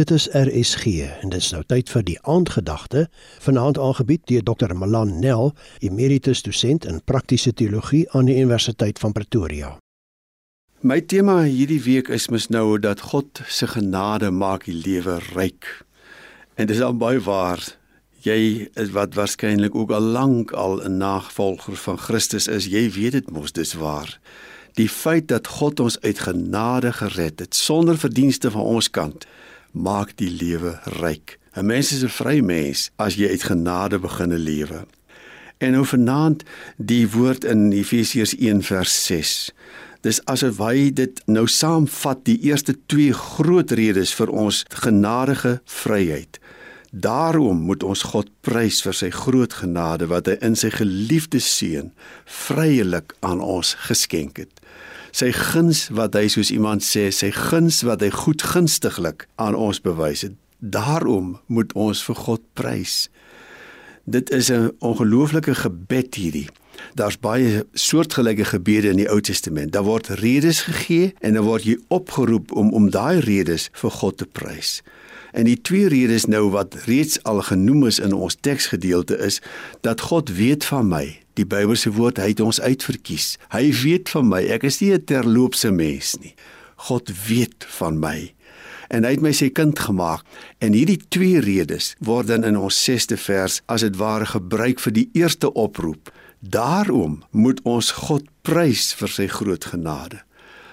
Dit 0.00 0.10
is 0.10 0.28
RSG 0.32 0.84
en 1.20 1.28
dit 1.28 1.42
is 1.42 1.50
nou 1.52 1.60
tyd 1.68 1.90
vir 1.92 2.04
die 2.08 2.14
aandgedagte 2.32 3.02
vanaand 3.44 3.76
aangebied 3.76 4.22
deur 4.30 4.44
Dr. 4.48 4.72
Malan 4.72 5.18
Nel, 5.20 5.50
emeritus 5.84 6.40
dosent 6.46 6.86
in 6.88 7.02
praktiese 7.04 7.52
teologie 7.52 8.06
aan 8.16 8.30
die 8.30 8.38
Universiteit 8.38 8.98
van 9.02 9.12
Pretoria. 9.12 9.74
My 10.80 11.02
tema 11.04 11.42
hierdie 11.42 11.82
week 11.84 12.08
is 12.08 12.30
mos 12.32 12.48
nou 12.48 12.78
dat 12.80 13.02
God 13.10 13.42
se 13.44 13.68
genade 13.74 14.30
maak 14.32 14.64
die 14.70 14.78
lewe 14.78 15.18
ryk. 15.34 15.68
En 16.56 16.70
dit 16.70 16.78
is 16.78 16.82
al 16.86 16.96
baie 16.96 17.20
waar. 17.20 17.60
Jy 18.24 18.70
is 18.80 18.94
wat 18.96 19.18
waarskynlik 19.20 19.76
ook 19.76 19.92
al 19.92 20.08
lank 20.16 20.56
al 20.56 20.80
'n 20.80 20.96
navolger 20.96 21.76
van 21.76 21.98
Christus 21.98 22.48
is, 22.48 22.72
jy 22.72 22.88
weet 22.88 23.12
dit 23.12 23.30
mos 23.30 23.52
dis 23.52 23.76
waar. 23.76 24.16
Die 24.80 24.88
feit 24.88 25.28
dat 25.28 25.46
God 25.46 25.80
ons 25.80 26.00
uit 26.00 26.18
genade 26.18 26.92
gered 26.92 27.38
het 27.40 27.54
sonder 27.54 27.98
verdienste 27.98 28.50
van 28.50 28.62
ons 28.62 28.90
kant 28.90 29.26
maak 29.72 30.16
die 30.16 30.30
lewe 30.30 30.78
ryk. 31.00 31.38
'n 31.54 31.66
Mens 31.66 31.92
is 31.92 32.02
'n 32.04 32.08
vry 32.08 32.40
mens 32.40 32.90
as 32.96 33.14
jy 33.14 33.28
uit 33.28 33.42
genade 33.42 33.98
begine 33.98 34.38
lewe. 34.38 34.86
En 35.58 35.72
nou 35.72 35.84
vanaand 35.84 36.42
die 36.76 37.10
woord 37.10 37.44
in 37.44 37.72
Efesiërs 37.72 38.34
1 38.38 38.62
vers 38.62 39.04
6. 39.04 39.52
Dis 40.00 40.24
asof 40.24 40.58
hy 40.58 40.90
dit 40.92 41.22
nou 41.26 41.46
saamvat 41.46 42.24
die 42.24 42.38
eerste 42.40 42.76
twee 42.86 43.12
groot 43.12 43.70
redes 43.70 44.14
vir 44.14 44.30
ons 44.30 44.64
genadige 44.68 45.60
vryheid. 45.64 46.40
Daarom 46.90 47.56
moet 47.56 47.82
ons 47.82 48.02
God 48.02 48.30
prys 48.40 48.82
vir 48.82 48.94
sy 48.94 49.10
groot 49.10 49.52
genade 49.52 50.06
wat 50.06 50.26
hy 50.26 50.38
in 50.40 50.56
sy 50.56 50.70
geliefde 50.70 51.38
seun 51.38 51.92
vryelik 52.24 53.14
aan 53.20 53.40
ons 53.40 53.74
geskenk 53.74 54.36
het 54.36 54.60
sy 55.10 55.32
guns 55.32 55.88
wat 55.94 56.14
hy 56.14 56.28
soos 56.28 56.50
iemand 56.50 56.84
sê, 56.86 57.08
sy 57.10 57.30
guns 57.34 57.82
wat 57.86 58.02
hy 58.04 58.10
goedgunstiglik 58.14 59.26
aan 59.36 59.54
ons 59.58 59.80
bewys 59.80 60.26
het. 60.26 60.36
Daarom 60.60 61.38
moet 61.46 61.72
ons 61.72 62.02
vir 62.04 62.16
God 62.16 62.42
prys. 62.54 63.08
Dit 64.04 64.30
is 64.30 64.50
'n 64.50 64.72
ongelooflike 64.78 65.54
gebed 65.54 66.14
hierdie. 66.14 66.48
Daar's 66.94 67.18
baie 67.18 67.66
soortgelyke 67.72 68.44
gebede 68.44 68.88
in 68.88 68.96
die 68.96 69.08
Ou 69.10 69.20
Testament. 69.20 69.72
Daar 69.72 69.84
word 69.84 70.08
redes 70.08 70.60
gegee 70.60 71.14
en 71.20 71.34
dan 71.34 71.44
word 71.44 71.64
jy 71.64 71.78
opgeroep 71.88 72.52
om 72.52 72.72
om 72.72 72.90
daai 72.90 73.20
redes 73.20 73.68
vir 73.72 73.90
God 73.90 74.16
te 74.16 74.26
prys. 74.26 74.82
En 75.32 75.44
die 75.44 75.60
twee 75.60 75.88
redes 75.88 76.26
nou 76.26 76.50
wat 76.50 76.74
reeds 76.86 77.22
al 77.22 77.42
genoem 77.46 77.86
is 77.86 77.98
in 77.98 78.12
ons 78.12 78.36
teksgedeelte 78.40 79.18
is 79.18 79.40
dat 79.80 80.00
God 80.10 80.32
weet 80.36 80.64
van 80.64 80.88
my. 80.88 81.04
Die 81.38 81.46
Bybelse 81.46 81.92
woord 81.94 82.18
hy 82.18 82.32
het 82.32 82.40
ons 82.40 82.60
uitverkies. 82.60 83.36
Hy 83.54 83.70
weet 83.82 84.10
van 84.12 84.28
my. 84.28 84.42
Ek 84.50 84.66
is 84.66 84.80
nie 84.80 84.92
'n 84.92 85.04
terloopse 85.04 85.70
mens 85.70 86.16
nie. 86.20 86.34
God 86.76 87.10
weet 87.28 87.64
van 87.78 87.98
my. 87.98 88.34
En 88.88 89.04
hy 89.04 89.10
het 89.10 89.22
my 89.22 89.32
sy 89.32 89.50
kind 89.50 89.78
gemaak. 89.78 90.24
En 90.58 90.72
hierdie 90.72 91.00
twee 91.08 91.40
redes 91.40 91.94
word 91.98 92.26
dan 92.26 92.44
in 92.44 92.56
ons 92.58 92.74
6ste 92.74 93.16
vers 93.16 93.60
as 93.66 93.80
dit 93.80 93.96
ware 93.96 94.26
gebruik 94.26 94.80
vir 94.80 94.92
die 94.92 95.08
eerste 95.12 95.52
oproep. 95.52 96.10
Daarom 96.40 97.22
moet 97.30 97.60
ons 97.62 97.90
God 97.90 98.24
prys 98.42 98.94
vir 98.94 99.08
sy 99.08 99.26
groot 99.26 99.64
genade. 99.64 100.24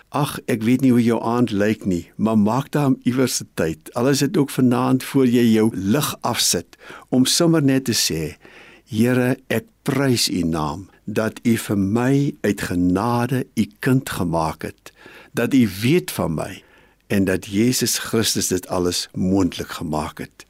Ag, 0.10 0.38
ek 0.48 0.62
weet 0.64 0.86
nie 0.86 0.94
hoe 0.96 1.04
jou 1.04 1.18
aand 1.20 1.52
lyk 1.52 1.84
nie, 1.86 2.06
maar 2.16 2.38
maak 2.40 2.72
daar 2.72 2.94
iewers 3.04 3.42
'n 3.42 3.50
tyd. 3.60 3.94
Al 3.94 4.08
is 4.10 4.20
dit 4.20 4.38
ook 4.38 4.50
vanaand 4.50 5.04
voor 5.04 5.28
jy 5.28 5.52
jou 5.54 5.70
lig 5.74 6.16
afsit 6.22 6.78
om 7.10 7.26
sommer 7.26 7.64
net 7.64 7.84
te 7.86 7.94
sê: 7.94 8.38
Here, 8.86 9.38
ek 9.48 9.66
prys 9.84 10.30
U 10.30 10.44
naam 10.44 10.90
dat 11.06 11.40
U 11.44 11.58
vir 11.58 11.78
my 11.78 12.34
uit 12.42 12.62
genade 12.62 13.46
U 13.56 13.66
kind 13.80 14.10
gemaak 14.10 14.62
het, 14.62 14.92
dat 15.34 15.54
U 15.54 15.70
weet 15.82 16.12
van 16.12 16.34
my 16.34 16.64
en 17.08 17.26
dat 17.26 17.46
Jesus 17.46 17.98
Christus 17.98 18.48
dit 18.48 18.68
alles 18.68 19.10
moontlik 19.14 19.70
gemaak 19.70 20.18
het. 20.18 20.46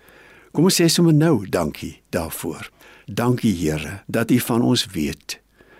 Kom 0.51 0.63
ons 0.63 0.81
sê 0.81 0.85
sommer 0.85 1.13
nou 1.13 1.49
dankie 1.49 2.01
daarvoor. 2.09 2.69
Dankie 3.05 3.55
Here 3.55 4.03
dat 4.07 4.31
U 4.31 4.39
van 4.39 4.61
ons 4.61 4.85
weet. 4.85 5.39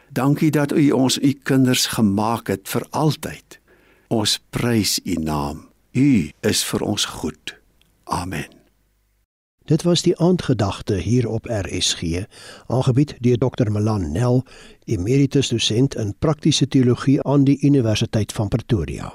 Dankie 0.10 0.52
dat 0.52 0.72
U 0.72 0.92
ons 0.92 1.20
U 1.20 1.32
kinders 1.44 1.86
gemaak 1.86 2.48
het 2.48 2.70
vir 2.70 2.86
altyd. 2.90 3.60
Ons 4.08 4.38
prys 4.56 5.00
U 5.04 5.18
naam. 5.20 5.66
U 5.92 6.32
is 6.48 6.62
vir 6.64 6.84
ons 6.88 7.06
goed. 7.20 7.52
Amen. 8.08 8.48
Dit 9.68 9.84
was 9.84 10.06
die 10.06 10.14
aandgedagte 10.24 10.96
hier 11.04 11.28
op 11.28 11.50
RSG, 11.52 12.24
aangebied 12.72 13.18
deur 13.20 13.38
Dr. 13.38 13.68
Malan 13.72 14.12
Nel, 14.16 14.46
emeritus 14.86 15.52
dosent 15.52 16.00
in 16.00 16.16
praktiese 16.24 16.68
teologie 16.68 17.20
aan 17.28 17.44
die 17.44 17.60
Universiteit 17.68 18.32
van 18.32 18.48
Pretoria. 18.48 19.12